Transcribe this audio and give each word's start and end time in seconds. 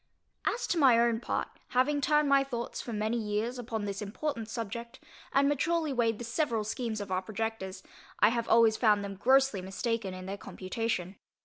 As 0.47 0.65
to 0.65 0.79
my 0.79 0.97
own 0.97 1.19
part, 1.19 1.47
having 1.77 2.01
turned 2.01 2.27
my 2.27 2.43
thoughts 2.43 2.81
for 2.81 2.91
many 2.91 3.17
years 3.17 3.59
upon 3.59 3.85
this 3.85 4.01
important 4.01 4.49
subject, 4.49 4.99
and 5.31 5.47
maturely 5.47 5.93
weighed 5.93 6.17
the 6.17 6.25
several 6.25 6.63
schemes 6.63 6.99
of 7.01 7.11
our 7.11 7.21
projectors, 7.21 7.83
I 8.19 8.29
have 8.29 8.47
always 8.49 8.77
found 8.77 9.03
them 9.03 9.13
grossly 9.13 9.61
mistaken 9.61 10.15
in 10.15 10.25
their 10.25 10.37
computation. 10.39 11.17